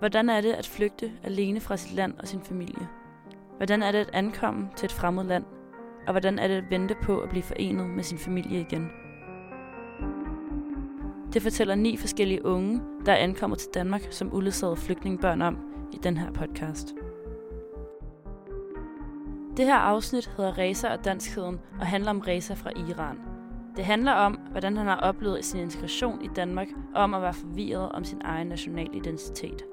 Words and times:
Hvordan 0.00 0.28
er 0.28 0.40
det 0.40 0.52
at 0.52 0.66
flygte 0.66 1.12
alene 1.22 1.60
fra 1.60 1.76
sit 1.76 1.94
land 1.94 2.14
og 2.18 2.28
sin 2.28 2.40
familie? 2.40 2.88
Hvordan 3.56 3.82
er 3.82 3.92
det 3.92 3.98
at 3.98 4.10
ankomme 4.12 4.68
til 4.76 4.86
et 4.86 4.92
fremmed 4.92 5.24
land? 5.24 5.44
Og 6.06 6.12
hvordan 6.12 6.38
er 6.38 6.48
det 6.48 6.54
at 6.54 6.70
vente 6.70 6.94
på 7.02 7.18
at 7.20 7.28
blive 7.28 7.42
forenet 7.42 7.86
med 7.86 8.04
sin 8.04 8.18
familie 8.18 8.60
igen? 8.60 8.90
Det 11.32 11.42
fortæller 11.42 11.74
ni 11.74 11.96
forskellige 11.96 12.44
unge, 12.44 12.80
der 13.06 13.12
er 13.12 13.16
ankommet 13.16 13.58
til 13.58 13.70
Danmark 13.74 14.02
som 14.10 14.34
uledsagede 14.34 14.76
flygtningebørn 14.76 15.42
om 15.42 15.58
i 15.92 15.96
den 16.02 16.16
her 16.16 16.32
podcast. 16.32 16.94
Det 19.56 19.66
her 19.66 19.76
afsnit 19.76 20.30
hedder 20.36 20.58
Reza 20.58 20.92
og 20.92 21.04
Danskheden 21.04 21.60
og 21.80 21.86
handler 21.86 22.10
om 22.10 22.20
Reza 22.20 22.54
fra 22.54 22.70
Iran. 22.76 23.18
Det 23.76 23.84
handler 23.84 24.12
om, 24.12 24.32
hvordan 24.32 24.76
han 24.76 24.86
har 24.86 24.96
oplevet 24.96 25.44
sin 25.44 25.60
integration 25.60 26.24
i 26.24 26.28
Danmark 26.36 26.68
og 26.94 27.02
om 27.02 27.14
at 27.14 27.22
være 27.22 27.34
forvirret 27.34 27.92
om 27.92 28.04
sin 28.04 28.20
egen 28.24 28.46
national 28.46 28.88
identitet. 28.92 29.64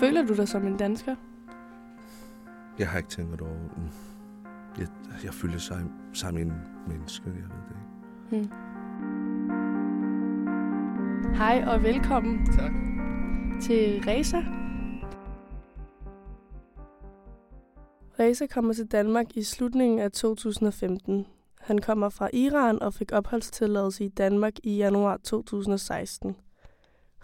Føler 0.00 0.26
du 0.26 0.34
dig 0.34 0.48
som 0.48 0.66
en 0.66 0.76
dansker? 0.76 1.16
Jeg 2.78 2.88
har 2.88 2.98
ikke 2.98 3.08
tænkt 3.08 3.40
over 3.40 3.50
det. 3.50 3.90
Jeg, 4.78 4.88
jeg 5.24 5.34
føler 5.34 5.58
sig 5.58 5.84
som 6.12 6.36
en 6.38 6.52
menneske, 6.88 7.26
jeg 7.26 7.34
ved 7.34 7.42
det 7.68 7.76
ikke. 8.32 8.48
Hmm. 8.48 8.64
Hej 11.34 11.64
og 11.66 11.82
velkommen 11.82 12.46
Tak. 12.46 12.72
til 13.62 14.02
Reza. 14.06 14.38
Reza 18.18 18.46
kommer 18.46 18.72
til 18.72 18.86
Danmark 18.86 19.26
i 19.36 19.42
slutningen 19.42 19.98
af 19.98 20.12
2015. 20.12 21.26
Han 21.60 21.78
kommer 21.78 22.08
fra 22.08 22.28
Iran 22.32 22.82
og 22.82 22.94
fik 22.94 23.12
opholdstilladelse 23.12 24.04
i 24.04 24.08
Danmark 24.08 24.52
i 24.62 24.76
januar 24.76 25.16
2016. 25.16 26.36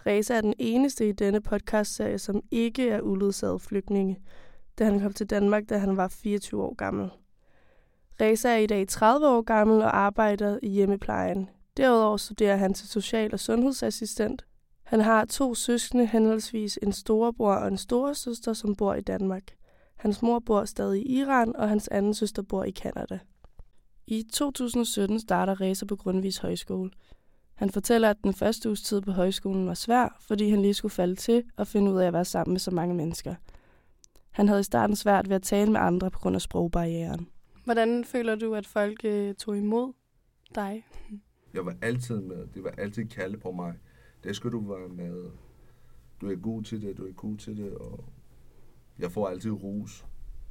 Reza 0.05 0.33
er 0.33 0.41
den 0.41 0.53
eneste 0.59 1.09
i 1.09 1.11
denne 1.11 1.41
podcastserie, 1.41 2.19
som 2.19 2.41
ikke 2.51 2.89
er 2.89 3.01
uledsaget 3.01 3.61
flygtninge, 3.61 4.19
da 4.79 4.85
han 4.85 4.99
kom 4.99 5.13
til 5.13 5.29
Danmark, 5.29 5.69
da 5.69 5.77
han 5.77 5.97
var 5.97 6.07
24 6.07 6.63
år 6.63 6.75
gammel. 6.75 7.09
Reza 8.21 8.49
er 8.49 8.57
i 8.57 8.65
dag 8.65 8.87
30 8.87 9.27
år 9.27 9.41
gammel 9.41 9.81
og 9.81 9.97
arbejder 9.97 10.59
i 10.63 10.69
hjemmeplejen. 10.69 11.49
Derudover 11.77 12.17
studerer 12.17 12.55
han 12.55 12.73
til 12.73 12.87
social- 12.87 13.33
og 13.33 13.39
sundhedsassistent. 13.39 14.45
Han 14.83 15.01
har 15.01 15.25
to 15.25 15.55
søskende, 15.55 16.05
henholdsvis 16.05 16.79
en 16.81 16.93
storebror 16.93 17.53
og 17.53 17.67
en 17.67 17.77
storesøster, 17.77 18.53
som 18.53 18.75
bor 18.75 18.93
i 18.93 19.01
Danmark. 19.01 19.43
Hans 19.95 20.21
mor 20.21 20.39
bor 20.39 20.65
stadig 20.65 21.01
i 21.05 21.19
Iran, 21.19 21.55
og 21.55 21.69
hans 21.69 21.87
anden 21.87 22.13
søster 22.13 22.41
bor 22.41 22.63
i 22.63 22.71
Kanada. 22.71 23.19
I 24.07 24.23
2017 24.33 25.19
starter 25.19 25.61
Reza 25.61 25.85
på 25.85 25.95
Grundvis 25.95 26.37
Højskole. 26.37 26.91
Han 27.61 27.69
fortæller, 27.69 28.09
at 28.09 28.17
den 28.23 28.33
første 28.33 28.69
uges 28.69 28.81
tid 28.81 29.01
på 29.01 29.11
højskolen 29.11 29.67
var 29.67 29.73
svær, 29.73 30.17
fordi 30.27 30.49
han 30.49 30.61
lige 30.61 30.73
skulle 30.73 30.91
falde 30.91 31.15
til 31.15 31.43
og 31.57 31.67
finde 31.67 31.91
ud 31.91 31.97
af 31.99 32.07
at 32.07 32.13
være 32.13 32.25
sammen 32.25 32.53
med 32.53 32.59
så 32.59 32.71
mange 32.71 32.95
mennesker. 32.95 33.35
Han 34.31 34.47
havde 34.47 34.59
i 34.59 34.63
starten 34.63 34.95
svært 34.95 35.29
ved 35.29 35.35
at 35.35 35.41
tale 35.43 35.71
med 35.71 35.79
andre 35.79 36.11
på 36.11 36.19
grund 36.19 36.35
af 36.35 36.41
sprogbarrieren. 36.41 37.27
Hvordan 37.65 38.05
føler 38.05 38.35
du, 38.35 38.55
at 38.55 38.67
folk 38.67 39.01
øh, 39.05 39.35
tog 39.35 39.57
imod 39.57 39.93
dig? 40.55 40.85
Jeg 41.53 41.65
var 41.65 41.75
altid 41.81 42.21
med. 42.21 42.47
Det 42.53 42.63
var 42.63 42.73
altid 42.77 43.05
kalde 43.05 43.37
på 43.37 43.51
mig. 43.51 43.73
Det 44.23 44.35
skal 44.35 44.51
du 44.51 44.59
være 44.59 44.89
med. 44.89 45.23
Du 46.21 46.31
er 46.31 46.35
god 46.35 46.63
til 46.63 46.81
det, 46.81 46.97
du 46.97 47.07
er 47.07 47.11
god 47.11 47.37
til 47.37 47.57
det, 47.57 47.73
og 47.73 48.03
jeg 48.99 49.11
får 49.11 49.27
altid 49.27 49.51
ros 49.51 50.05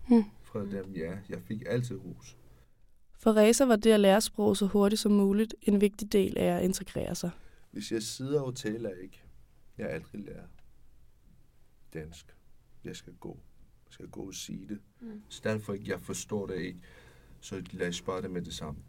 Hmm. 0.06 0.24
fra 0.42 0.60
dem. 0.60 0.92
Ja, 0.96 1.12
jeg 1.28 1.38
fik 1.42 1.62
altid 1.66 1.96
ros. 1.96 2.36
For 3.22 3.36
Reza 3.36 3.64
var 3.64 3.76
det 3.76 3.92
at 3.92 4.00
lære 4.00 4.20
sprog 4.20 4.56
så 4.56 4.66
hurtigt 4.66 5.00
som 5.00 5.12
muligt 5.12 5.54
en 5.62 5.80
vigtig 5.80 6.12
del 6.12 6.38
af 6.38 6.56
at 6.56 6.64
integrere 6.64 7.14
sig. 7.14 7.30
Hvis 7.70 7.92
jeg 7.92 8.02
sidder 8.02 8.40
og 8.40 8.56
taler 8.56 8.90
ikke, 8.90 9.22
jeg 9.78 9.90
aldrig 9.90 10.20
lært 10.24 10.50
dansk. 11.94 12.36
Jeg 12.84 12.96
skal 12.96 13.12
gå. 13.12 13.38
Jeg 13.86 13.92
skal 13.92 14.08
gå 14.08 14.20
og 14.20 14.34
sige 14.34 14.68
det. 14.68 14.78
Mm. 15.00 15.22
Så 15.28 15.40
derfor 15.44 15.72
ikke, 15.72 15.90
jeg 15.90 16.00
forstår 16.00 16.46
det 16.46 16.56
ikke, 16.56 16.80
så 17.40 17.62
lad 17.72 17.88
os 17.88 17.96
spørge 17.96 18.22
det 18.22 18.30
med 18.30 18.42
det 18.42 18.54
samme. 18.54 18.80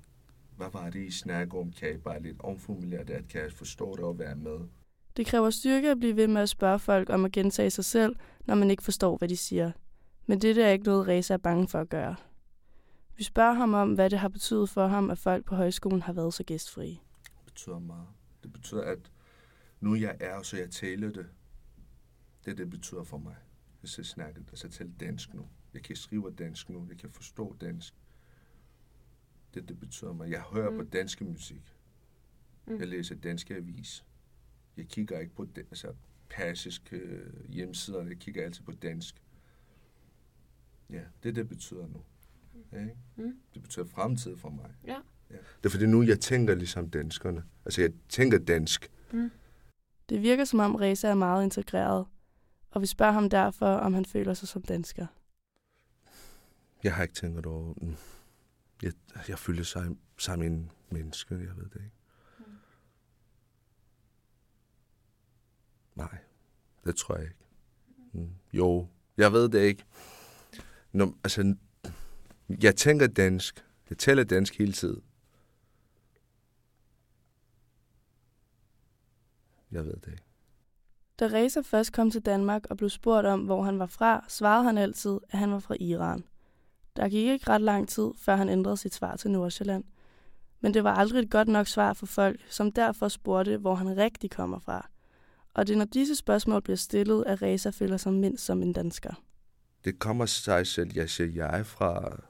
Hvad 0.57 0.67
var 0.73 0.89
det, 0.89 0.99
I 0.99 1.11
snakker 1.11 1.59
om? 1.59 1.71
Kan 1.71 1.95
I 1.95 1.97
bare 1.97 2.21
lidt 2.21 2.39
omformulere 2.39 3.03
det, 3.03 3.13
at 3.13 3.27
kan 3.27 3.41
jeg 3.41 3.51
forstå 3.51 3.95
det 3.95 4.03
og 4.03 4.19
være 4.19 4.35
med? 4.35 4.59
Det 5.17 5.25
kræver 5.25 5.49
styrke 5.49 5.91
at 5.91 5.99
blive 5.99 6.15
ved 6.15 6.27
med 6.27 6.41
at 6.41 6.49
spørge 6.49 6.79
folk 6.79 7.09
om 7.09 7.25
at 7.25 7.31
gentage 7.31 7.69
sig 7.69 7.85
selv, 7.85 8.15
når 8.45 8.55
man 8.55 8.71
ikke 8.71 8.83
forstår, 8.83 9.17
hvad 9.17 9.27
de 9.27 9.37
siger. 9.37 9.71
Men 10.25 10.41
det 10.41 10.57
er 10.57 10.69
ikke 10.69 10.85
noget, 10.85 11.07
Reza 11.07 11.33
er 11.33 11.37
bange 11.37 11.67
for 11.67 11.79
at 11.79 11.89
gøre. 11.89 12.15
Vi 13.21 13.25
spørger 13.25 13.53
ham 13.53 13.73
om, 13.73 13.93
hvad 13.93 14.09
det 14.09 14.19
har 14.19 14.27
betydet 14.27 14.69
for 14.69 14.87
ham, 14.87 15.09
at 15.09 15.17
folk 15.17 15.45
på 15.45 15.55
højskolen 15.55 16.01
har 16.01 16.13
været 16.13 16.33
så 16.33 16.43
gæstfrie. 16.43 16.99
Det 17.23 17.45
betyder 17.45 17.79
meget. 17.79 18.07
Det 18.43 18.53
betyder, 18.53 18.83
at 18.83 19.11
nu 19.79 19.95
jeg 19.95 20.17
er, 20.19 20.41
så 20.41 20.57
jeg 20.57 20.69
taler 20.69 21.11
det. 21.11 21.27
Det, 22.45 22.57
det 22.57 22.69
betyder 22.69 23.03
for 23.03 23.17
mig. 23.17 23.35
Jeg 23.81 23.89
skal 23.89 24.05
snakke, 24.05 24.39
altså 24.39 24.69
tale 24.69 24.93
dansk 24.99 25.33
nu. 25.33 25.47
Jeg 25.73 25.83
kan 25.83 25.95
skrive 25.95 26.31
dansk 26.31 26.69
nu. 26.69 26.87
Jeg 26.89 26.97
kan 26.97 27.09
forstå 27.09 27.55
dansk. 27.61 27.95
Det, 29.53 29.69
det 29.69 29.79
betyder 29.79 30.13
mig. 30.13 30.31
Jeg 30.31 30.41
hører 30.41 30.69
mm. 30.69 30.77
på 30.77 30.83
dansk 30.83 31.21
musik. 31.21 31.75
Mm. 32.65 32.79
Jeg 32.79 32.87
læser 32.87 33.15
danske 33.15 33.55
avis. 33.55 34.05
Jeg 34.77 34.87
kigger 34.87 35.19
ikke 35.19 35.35
på 35.35 35.45
det, 35.45 35.57
altså, 35.57 35.93
persiske 36.29 36.95
øh, 36.95 37.49
hjemmesider. 37.49 38.03
Jeg 38.03 38.17
kigger 38.17 38.45
altid 38.45 38.63
på 38.63 38.71
dansk. 38.71 39.21
Ja, 40.89 41.03
det 41.23 41.35
det 41.35 41.49
betyder 41.49 41.87
nu. 41.87 42.03
Ja, 42.71 42.79
ikke? 42.79 42.97
Mm. 43.15 43.33
Det 43.53 43.61
betyder 43.61 43.85
fremtid 43.85 44.37
for 44.37 44.49
mig. 44.49 44.69
Ja. 44.85 44.97
Ja. 45.29 45.35
Det 45.35 45.65
er 45.65 45.69
fordi 45.69 45.85
nu, 45.85 46.03
jeg 46.03 46.19
tænker 46.19 46.55
ligesom 46.55 46.89
danskerne. 46.89 47.43
Altså, 47.65 47.81
jeg 47.81 47.91
tænker 48.09 48.37
dansk. 48.37 48.91
Det 50.09 50.21
virker 50.21 50.45
som 50.45 50.59
om 50.59 50.75
Reza 50.75 51.07
er 51.07 51.13
meget 51.13 51.43
integreret, 51.43 52.05
og 52.71 52.81
vi 52.81 52.85
spørger 52.85 53.11
ham 53.11 53.29
derfor, 53.29 53.67
om 53.67 53.93
han 53.93 54.05
føler 54.05 54.33
sig 54.33 54.47
som 54.47 54.61
dansker. 54.61 55.07
Jeg 56.83 56.95
har 56.95 57.03
ikke 57.03 57.15
tænkt 57.15 57.45
over 57.45 57.73
det. 57.73 57.97
Jeg, 58.83 58.93
jeg 59.27 59.39
føler 59.39 59.63
sig 59.63 59.89
som 60.17 60.41
en 60.41 60.71
menneske, 60.89 61.35
jeg 61.35 61.57
ved 61.57 61.69
det 61.69 61.75
ikke. 61.75 61.95
Nej, 65.95 66.17
det 66.85 66.95
tror 66.95 67.15
jeg 67.15 67.23
ikke. 67.23 67.45
Mm. 68.13 68.29
Jo, 68.53 68.87
jeg 69.17 69.33
ved 69.33 69.49
det 69.49 69.59
ikke. 69.59 69.83
Nå, 70.91 71.15
altså, 71.23 71.55
jeg 72.63 72.75
tænker 72.75 73.07
dansk. 73.07 73.65
Jeg 73.89 73.97
taler 73.97 74.23
dansk 74.23 74.57
hele 74.57 74.73
tiden. 74.73 75.03
Jeg 79.71 79.85
ved 79.85 79.93
det 79.93 80.07
ikke. 80.07 80.23
Da 81.19 81.27
Reza 81.27 81.59
først 81.61 81.93
kom 81.93 82.11
til 82.11 82.21
Danmark 82.21 82.65
og 82.69 82.77
blev 82.77 82.89
spurgt 82.89 83.27
om, 83.27 83.39
hvor 83.39 83.63
han 83.63 83.79
var 83.79 83.85
fra, 83.85 84.25
svarede 84.27 84.63
han 84.63 84.77
altid, 84.77 85.19
at 85.29 85.39
han 85.39 85.51
var 85.51 85.59
fra 85.59 85.75
Iran. 85.79 86.23
Der 86.95 87.09
gik 87.09 87.27
ikke 87.27 87.49
ret 87.49 87.61
lang 87.61 87.89
tid, 87.89 88.07
før 88.17 88.35
han 88.35 88.49
ændrede 88.49 88.77
sit 88.77 88.93
svar 88.93 89.15
til 89.15 89.31
Nordsjælland. 89.31 89.83
Men 90.61 90.73
det 90.73 90.83
var 90.83 90.95
aldrig 90.95 91.23
et 91.23 91.29
godt 91.29 91.47
nok 91.47 91.67
svar 91.67 91.93
for 91.93 92.05
folk, 92.05 92.39
som 92.49 92.71
derfor 92.71 93.07
spurgte, 93.07 93.57
hvor 93.57 93.75
han 93.75 93.97
rigtig 93.97 94.31
kommer 94.31 94.59
fra. 94.59 94.89
Og 95.53 95.67
det 95.67 95.73
er, 95.73 95.77
når 95.77 95.85
disse 95.85 96.15
spørgsmål 96.15 96.61
bliver 96.61 96.77
stillet, 96.77 97.23
at 97.27 97.41
Reza 97.41 97.69
føler 97.69 97.97
sig 97.97 98.13
mindst 98.13 98.45
som 98.45 98.61
en 98.61 98.73
dansker. 98.73 99.23
det 99.85 99.99
kommer 99.99 100.25
sig 100.25 100.67
selv. 100.67 100.91
Jeg 100.95 101.09
siger, 101.09 101.31
jeg 101.31 101.59
er 101.59 101.63
fra 101.63 102.21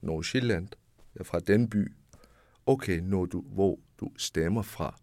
Nordsjælland. 0.00 0.68
Jeg 1.14 1.20
er 1.20 1.24
fra 1.24 1.40
den 1.40 1.70
by. 1.70 1.92
Okay, 2.66 2.98
når 2.98 3.24
du, 3.24 3.40
hvor 3.40 3.78
du 4.00 4.10
stemmer 4.16 4.62
fra. 4.62 5.00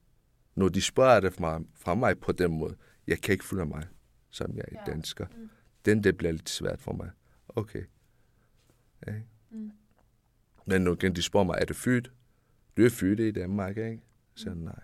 Når 0.56 0.70
de 0.70 0.82
spørger 0.82 1.20
det 1.20 1.34
fra 1.34 1.58
mig, 1.58 1.68
fra 1.76 1.96
mig 1.96 2.20
på 2.20 2.32
den 2.32 2.58
måde, 2.58 2.76
jeg 3.08 3.22
kan 3.22 3.34
ikke 3.34 3.46
føle 3.46 3.66
mig, 3.66 3.84
som 4.30 4.56
jeg 4.56 4.66
er 4.68 4.84
ja. 4.88 4.92
dansker. 4.92 5.26
Mm. 5.38 5.50
Den, 5.86 6.04
det 6.04 6.18
bliver 6.18 6.32
lidt 6.32 6.50
svært 6.50 6.82
for 6.82 6.94
mig. 6.94 7.10
Okay. 7.50 7.84
Ja. 9.08 9.14
Mm. 9.52 9.72
Men 10.66 10.82
nu 10.82 10.96
kan 10.96 11.16
de 11.16 11.22
spørge 11.22 11.46
mig, 11.46 11.58
er 11.62 11.66
du 11.66 11.74
født? 11.74 12.12
Du 12.78 12.86
er 12.86 12.90
født 12.90 13.20
i 13.20 13.32
Danmark, 13.32 13.78
ikke? 13.78 14.02
Så 14.36 14.54
nej. 14.54 14.80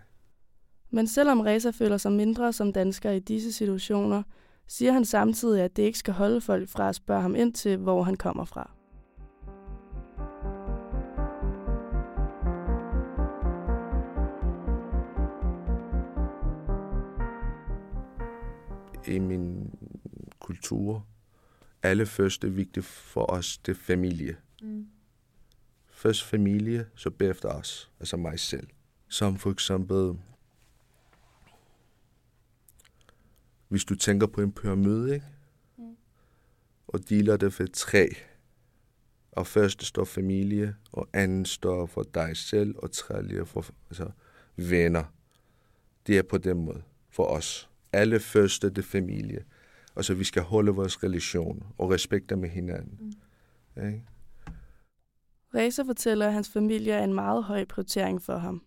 Men 0.90 1.08
selvom 1.08 1.40
Reza 1.40 1.70
føler 1.70 1.98
sig 1.98 2.12
mindre 2.12 2.54
som 2.54 2.74
dansker 2.74 3.12
i 3.12 3.20
disse 3.20 3.52
situationer, 3.52 4.24
siger 4.68 4.92
han 4.92 5.06
samtidig, 5.06 5.64
at 5.64 5.78
det 5.78 5.84
ikke 5.84 5.98
skal 5.98 6.14
holde 6.14 6.42
folk 6.42 6.70
fra 6.70 6.90
at 6.90 6.96
spørge 6.96 7.22
ham 7.22 7.36
ind 7.36 7.54
til, 7.54 7.78
hvor 7.78 8.04
han 8.04 8.16
kommer 8.16 8.46
fra. 8.46 8.72
I 19.08 19.20
min 19.20 19.80
kultur, 20.40 21.06
alle 21.84 22.06
først 22.06 22.44
er 22.44 22.50
vigtigt 22.50 22.86
for 22.86 23.26
os, 23.26 23.58
det 23.58 23.72
er 23.72 23.76
familie. 23.76 24.38
Mm. 24.62 24.88
Først 25.92 26.24
familie, 26.24 26.90
så 26.96 27.10
bagefter 27.10 27.50
os, 27.50 27.92
altså 28.00 28.18
mig 28.18 28.40
selv. 28.40 28.68
Som 29.08 29.38
for 29.38 29.52
eksempel, 29.52 30.20
hvis 33.68 33.86
du 33.86 33.96
tænker 33.96 34.28
på 34.28 34.42
en 34.42 34.52
pyramide, 34.52 35.14
ikke? 35.14 35.26
Mm. 35.78 35.96
og 36.88 37.10
deler 37.10 37.38
det 37.38 37.54
for 37.54 37.66
tre, 37.74 38.10
Og 39.32 39.48
første 39.48 39.86
står 39.86 40.06
familie, 40.06 40.76
og 40.92 41.10
anden 41.14 41.46
står 41.46 41.86
for 41.86 42.04
dig 42.04 42.38
selv, 42.38 42.76
og 42.78 42.92
tredje 42.92 43.46
for 43.46 43.66
altså, 43.90 44.12
venner. 44.56 45.04
Det 46.08 46.18
er 46.18 46.24
på 46.24 46.38
den 46.38 46.66
måde 46.66 46.84
for 47.10 47.26
os. 47.26 47.71
Alle 47.94 48.20
første 48.20 48.70
det 48.70 48.86
familie. 48.86 49.44
Og 49.96 50.06
så 50.06 50.14
vi 50.14 50.24
skal 50.24 50.42
holde 50.42 50.72
vores 50.72 51.04
relation 51.04 51.64
og 51.78 51.92
respekte 51.92 52.36
med 52.36 52.50
hinanden. 52.50 52.98
Mm. 53.00 53.12
Okay? 53.78 54.00
Reza 55.56 55.84
fortæller, 55.84 56.28
at 56.28 56.34
hans 56.34 56.50
familie 56.50 56.94
er 56.94 57.04
en 57.04 57.14
meget 57.14 57.44
høj 57.44 57.66
prioritering 57.66 58.22
for 58.22 58.38
ham. 58.38 58.64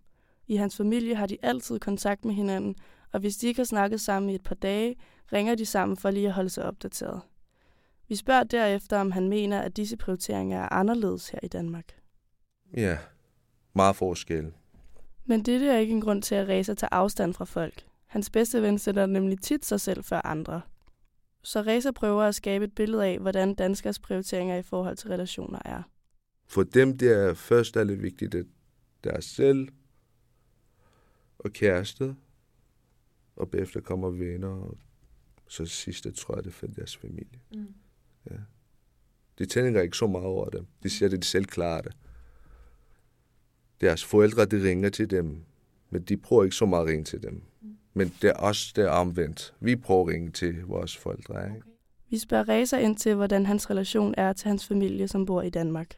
I 0.47 0.57
hans 0.57 0.77
familie 0.77 1.15
har 1.15 1.27
de 1.27 1.39
altid 1.43 1.79
kontakt 1.79 2.25
med 2.25 2.35
hinanden, 2.35 2.77
og 3.13 3.21
hvis 3.21 3.37
de 3.37 3.47
ikke 3.47 3.59
har 3.59 3.65
snakket 3.65 4.01
sammen 4.01 4.31
i 4.31 4.35
et 4.35 4.45
par 4.45 4.55
dage, 4.55 4.97
ringer 5.33 5.55
de 5.55 5.67
sammen 5.67 5.97
for 5.97 6.11
lige 6.11 6.27
at 6.27 6.33
holde 6.33 6.51
sig 6.51 6.65
opdateret. 6.65 7.21
Vi 8.09 8.17
spørger 8.17 8.45
derefter, 8.45 8.99
om 8.99 9.11
han 9.11 9.29
mener, 9.29 9.61
at 9.61 9.77
disse 9.77 9.97
prioriteringer 9.97 10.59
er 10.59 10.73
anderledes 10.73 11.29
her 11.29 11.39
i 11.43 11.49
Danmark. 11.49 11.85
Ja, 12.77 12.99
meget 13.75 13.97
forskel. 13.97 14.53
Men 15.25 15.43
det 15.43 15.63
er 15.63 15.79
ikke 15.79 15.95
en 15.95 16.01
grund 16.01 16.23
til 16.23 16.35
at 16.35 16.49
Reza 16.49 16.75
tager 16.75 16.89
afstand 16.93 17.35
fra 17.35 17.45
folk. 17.45 17.87
Hans 18.15 18.31
bedste 18.31 18.63
ven 18.63 18.79
sætter 18.79 19.07
nemlig 19.07 19.41
tit 19.41 19.65
sig 19.65 19.81
selv 19.81 20.05
før 20.05 20.21
andre. 20.27 20.63
Så 21.43 21.63
Reza 21.63 21.91
prøver 21.91 22.23
at 22.23 22.35
skabe 22.35 22.65
et 22.65 22.75
billede 22.75 23.07
af, 23.07 23.19
hvordan 23.19 23.55
danskers 23.55 23.99
prioriteringer 23.99 24.57
i 24.57 24.63
forhold 24.63 24.97
til 24.97 25.09
relationer 25.09 25.59
er. 25.65 25.83
For 26.47 26.63
dem 26.63 26.99
det 26.99 27.13
er 27.13 27.35
først 27.35 27.77
alle 27.77 27.97
vigtigt, 27.97 28.35
at 28.35 28.47
deres 29.05 29.25
selv 29.25 29.69
og 31.39 31.53
kæreste, 31.53 32.17
og 33.37 33.51
bagefter 33.51 33.81
kommer 33.81 34.11
venner, 34.11 34.49
og 34.49 34.79
så 35.49 35.67
sidste 35.67 36.13
tror 36.13 36.35
jeg, 36.35 36.45
det 36.45 36.51
er 36.51 36.55
for 36.55 36.67
deres 36.67 36.97
familie. 36.97 37.41
Mm. 37.55 37.75
Ja. 38.31 38.37
De 39.39 39.47
tænker 39.47 39.81
ikke 39.81 39.97
så 39.97 40.07
meget 40.07 40.27
over 40.27 40.49
dem. 40.51 40.67
De 40.83 40.91
siger, 40.91 41.09
at 41.09 41.23
de 41.23 41.27
selv 41.27 41.45
klarer 41.45 41.83
det. 41.83 41.97
Deres 43.81 44.05
forældre, 44.05 44.45
de 44.45 44.69
ringer 44.69 44.91
til 44.91 45.11
dem, 45.11 45.45
men 45.91 46.03
de 46.03 46.17
prøver 46.17 46.45
ikke 46.45 46.57
så 46.57 46.67
meget 46.67 46.83
at 46.83 46.89
ringe 46.89 47.05
til 47.05 47.23
dem. 47.23 47.43
Men 47.95 48.13
det 48.23 48.31
er 48.31 48.35
også 48.35 48.73
det 48.77 48.85
er 48.85 48.91
omvendt. 48.91 49.55
Vi 49.61 49.77
prøver 49.77 50.01
at 50.01 50.09
ringe 50.09 50.31
til 50.31 50.63
vores 50.65 50.97
forældre. 50.97 51.45
Ikke? 51.45 51.57
Okay. 51.57 51.71
Vi 52.11 52.19
spørger 52.19 52.49
Reza 52.49 52.79
ind 52.79 52.97
til, 52.97 53.15
hvordan 53.15 53.47
hans 53.47 53.71
relation 53.71 54.15
er 54.17 54.33
til 54.33 54.49
hans 54.49 54.67
familie, 54.67 55.09
som 55.09 55.27
bor 55.27 55.43
i 55.43 55.51
Danmark. 55.51 55.97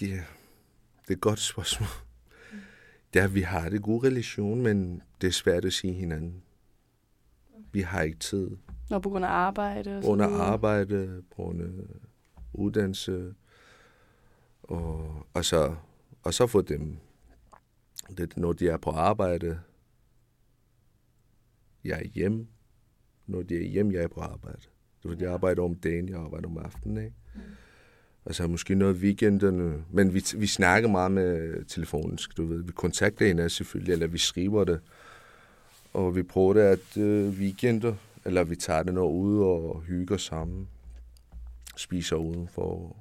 Ja, 0.00 0.06
det 0.06 1.08
er 1.08 1.12
et 1.12 1.20
godt 1.20 1.38
spørgsmål. 1.38 1.88
Er, 3.14 3.28
vi 3.28 3.40
har 3.40 3.68
det 3.68 3.82
gode 3.82 4.06
relation, 4.06 4.62
men 4.62 5.02
det 5.20 5.26
er 5.26 5.32
svært 5.32 5.64
at 5.64 5.72
sige 5.72 5.92
hinanden. 5.92 6.42
Vi 7.72 7.80
har 7.80 8.02
ikke 8.02 8.18
tid. 8.18 8.50
Når 8.90 8.98
på 8.98 9.10
grund 9.10 9.24
af 9.24 9.28
arbejde? 9.28 9.96
Og 9.96 10.02
grund 10.02 10.22
af 10.22 10.28
arbejde, 10.28 11.22
på 11.30 11.42
grund 11.42 11.62
af 11.62 11.68
uddannelse. 12.52 13.34
Og, 14.62 15.26
og, 15.34 15.44
så, 15.44 15.74
og 16.22 16.34
så 16.34 16.46
få 16.46 16.60
dem, 16.60 16.96
det, 18.16 18.36
når 18.36 18.52
de 18.52 18.68
er 18.68 18.76
på 18.76 18.90
arbejde, 18.90 19.60
jeg 21.84 21.98
er 21.98 22.08
hjemme. 22.14 22.46
Når 23.26 23.42
de 23.42 23.56
er 23.56 23.68
hjemme, 23.68 23.94
jeg 23.94 24.02
er 24.02 24.08
på 24.08 24.20
arbejde. 24.20 24.60
Det 25.02 25.12
er, 25.12 25.16
jeg 25.20 25.32
arbejder 25.32 25.62
om 25.62 25.74
dagen, 25.74 26.08
jeg 26.08 26.18
arbejder 26.18 26.48
om 26.48 26.58
aftenen. 26.58 26.96
Ikke? 26.96 27.16
Mm. 27.34 27.40
Altså 28.26 28.46
måske 28.46 28.74
noget 28.74 28.96
weekenderne. 28.96 29.84
Men 29.90 30.14
vi, 30.14 30.24
vi 30.36 30.46
snakker 30.46 30.88
meget 30.88 31.10
med 31.10 31.64
telefonen, 31.64 32.18
du 32.36 32.46
ved. 32.46 32.62
Vi 32.62 32.72
kontakter 32.72 33.26
hinanden 33.26 33.50
selvfølgelig, 33.50 33.92
eller 33.92 34.06
vi 34.06 34.18
skriver 34.18 34.64
det. 34.64 34.80
Og 35.92 36.16
vi 36.16 36.22
prøver 36.22 36.52
det 36.52 36.60
at 36.60 36.96
øh, 36.96 37.28
weekender, 37.28 37.94
eller 38.24 38.44
vi 38.44 38.56
tager 38.56 38.82
det 38.82 38.94
noget 38.94 39.12
ud 39.12 39.38
og 39.38 39.82
hygger 39.82 40.16
sammen. 40.16 40.68
Spiser 41.76 42.16
udenfor. 42.16 42.96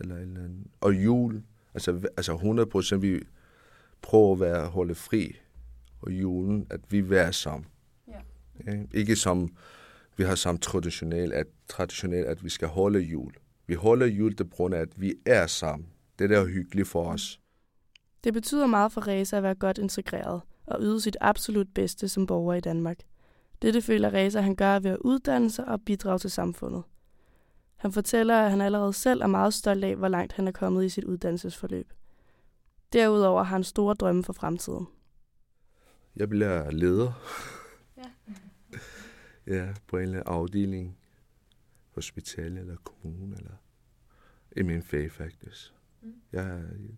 Eller 0.00 0.16
eller 0.16 0.44
andet. 0.44 0.66
Og 0.80 0.94
jul. 0.94 1.42
Altså, 1.74 2.08
altså 2.16 2.34
100 2.34 2.68
procent, 2.68 3.02
vi 3.02 3.20
prøver 4.06 4.32
at 4.32 4.40
være, 4.40 4.66
holde 4.66 4.94
fri. 4.94 5.36
Og 6.00 6.12
julen, 6.12 6.66
at 6.70 6.80
vi 6.88 7.10
være 7.10 7.32
sammen. 7.32 7.66
Ja. 8.08 8.72
Ikke 8.94 9.16
som 9.16 9.56
vi 10.16 10.24
har 10.24 10.34
som 10.34 10.58
traditionelt, 10.58 11.32
at, 11.32 11.46
traditionelt, 11.68 12.26
at 12.26 12.44
vi 12.44 12.48
skal 12.48 12.68
holde 12.68 13.00
jul. 13.00 13.32
Vi 13.66 13.74
holder 13.74 14.06
jul 14.06 14.38
det 14.38 14.50
grund 14.50 14.74
af, 14.74 14.80
at 14.80 15.00
vi 15.00 15.14
er 15.26 15.46
sammen. 15.46 15.88
Det 16.18 16.32
er 16.32 16.44
hyggeligt 16.44 16.88
for 16.88 17.04
os. 17.04 17.40
Det 18.24 18.32
betyder 18.32 18.66
meget 18.66 18.92
for 18.92 19.08
Reza 19.08 19.36
at 19.36 19.42
være 19.42 19.54
godt 19.54 19.78
integreret 19.78 20.40
og 20.66 20.78
yde 20.80 21.00
sit 21.00 21.16
absolut 21.20 21.68
bedste 21.74 22.08
som 22.08 22.26
borger 22.26 22.54
i 22.54 22.60
Danmark. 22.60 22.98
Dette 23.62 23.82
føler 23.82 24.14
Reza, 24.14 24.40
han 24.40 24.56
gør 24.56 24.78
ved 24.78 24.90
at 24.90 24.98
uddanne 25.00 25.50
sig 25.50 25.68
og 25.68 25.80
bidrage 25.80 26.18
til 26.18 26.30
samfundet. 26.30 26.82
Han 27.76 27.92
fortæller, 27.92 28.40
at 28.40 28.50
han 28.50 28.60
allerede 28.60 28.92
selv 28.92 29.22
er 29.22 29.26
meget 29.26 29.54
stolt 29.54 29.84
af, 29.84 29.96
hvor 29.96 30.08
langt 30.08 30.32
han 30.32 30.48
er 30.48 30.52
kommet 30.52 30.84
i 30.84 30.88
sit 30.88 31.04
uddannelsesforløb. 31.04 31.92
Derudover 32.92 33.42
har 33.42 33.54
han 33.56 33.64
store 33.64 33.94
drømme 33.94 34.24
for 34.24 34.32
fremtiden. 34.32 34.86
Jeg 36.16 36.28
bliver 36.28 36.70
leder. 36.70 37.12
Ja. 37.96 38.10
ja, 39.56 39.74
på 39.86 39.96
en 39.96 40.02
eller 40.02 40.18
anden 40.18 40.32
afdeling. 40.34 40.98
Hospital 41.94 42.58
eller 42.58 42.76
kommune, 42.76 43.36
eller 43.36 43.52
i 44.56 44.62
min 44.62 44.82
fag 44.82 45.12
faktisk. 45.12 45.74
Mm. 46.02 46.14
Ja, 46.32 46.44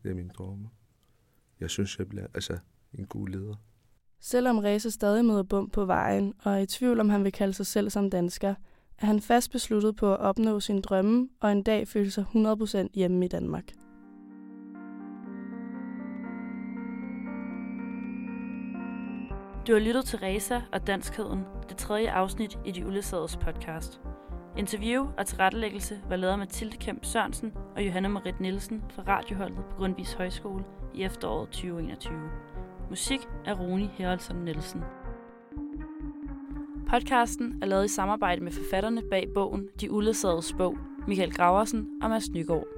det 0.02 0.10
er 0.10 0.14
min 0.14 0.28
drømme. 0.28 0.68
Jeg 1.60 1.70
synes, 1.70 1.98
jeg 1.98 2.08
bliver, 2.08 2.26
altså, 2.34 2.58
en 2.94 3.06
god 3.06 3.28
leder. 3.28 3.54
Selvom 4.20 4.58
Reza 4.58 4.88
stadig 4.88 5.24
møder 5.24 5.42
bum 5.42 5.70
på 5.70 5.84
vejen 5.84 6.34
og 6.42 6.52
er 6.52 6.58
i 6.58 6.66
tvivl 6.66 7.00
om 7.00 7.08
han 7.08 7.24
vil 7.24 7.32
kalde 7.32 7.52
sig 7.52 7.66
selv 7.66 7.90
som 7.90 8.10
dansker, 8.10 8.54
er 8.98 9.06
han 9.06 9.20
fast 9.20 9.52
besluttet 9.52 9.96
på 9.96 10.12
at 10.12 10.20
opnå 10.20 10.60
sin 10.60 10.80
drømme 10.80 11.28
og 11.40 11.52
en 11.52 11.62
dag 11.62 11.88
føle 11.88 12.10
sig 12.10 12.24
100% 12.34 12.88
hjemme 12.94 13.24
i 13.24 13.28
Danmark. 13.28 13.64
Du 19.68 19.72
har 19.72 19.80
lyttet 19.80 20.04
til 20.04 20.18
Reza 20.18 20.60
og 20.72 20.86
Danskheden, 20.86 21.44
det 21.68 21.76
tredje 21.76 22.10
afsnit 22.10 22.58
i 22.64 22.70
De 22.70 22.86
Uledsagede 22.86 23.38
podcast. 23.40 24.00
Interview 24.56 25.06
og 25.18 25.26
tilrettelæggelse 25.26 26.00
var 26.08 26.16
lavet 26.16 26.32
af 26.32 26.38
Mathilde 26.38 26.76
Kemp 26.76 27.04
Sørensen 27.04 27.52
og 27.76 27.86
Johanne 27.86 28.08
Marit 28.08 28.40
Nielsen 28.40 28.84
fra 28.90 29.02
radioholdet 29.08 29.56
på 29.56 29.76
Grundvis 29.76 30.12
Højskole 30.12 30.64
i 30.94 31.02
efteråret 31.02 31.48
2021. 31.48 32.18
Musik 32.90 33.20
af 33.46 33.58
Roni 33.60 33.90
Heroldsson 33.92 34.36
Nielsen. 34.36 34.82
Podcasten 36.90 37.58
er 37.62 37.66
lavet 37.66 37.84
i 37.84 37.88
samarbejde 37.88 38.40
med 38.40 38.52
forfatterne 38.52 39.02
bag 39.10 39.28
bogen 39.34 39.68
De 39.80 39.90
Uledsagede 39.90 40.56
bog, 40.58 40.78
Michael 41.08 41.34
Graversen 41.34 41.88
og 42.02 42.10
Mads 42.10 42.30
Nygaard. 42.30 42.77